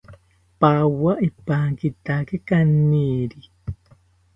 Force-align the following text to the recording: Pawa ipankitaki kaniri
Pawa 0.59 1.11
ipankitaki 1.27 2.37
kaniri 2.47 3.41